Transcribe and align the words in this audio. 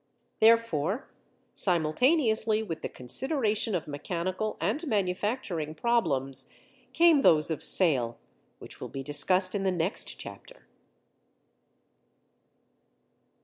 Therefore, 0.39 1.09
simultaneously 1.53 2.63
with 2.63 2.81
the 2.81 2.89
consideration 2.89 3.75
of 3.75 3.87
mechanical 3.87 4.57
and 4.59 4.87
manufacturing 4.87 5.75
problems 5.75 6.49
came 6.91 7.21
those 7.21 7.51
of 7.51 7.61
sale, 7.61 8.17
which 8.57 8.81
will 8.81 8.89
be 8.89 9.03
discussed 9.03 9.53
in 9.53 9.61
the 9.61 9.71
next 9.71 10.17
chapter. 10.17 10.65